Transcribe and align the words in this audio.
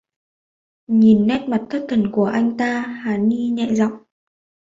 Nhìn 0.87 1.27
nét 1.27 1.45
mặt 1.47 1.65
Thất 1.69 1.85
thần 1.89 2.11
của 2.11 2.25
anh 2.25 2.57
ta 2.57 2.79
Hà 2.81 3.17
Ni 3.17 3.49
nhẹ 3.49 3.69
giọng 3.73 3.93